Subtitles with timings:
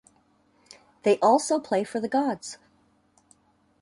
[1.03, 2.57] They also play for the gods.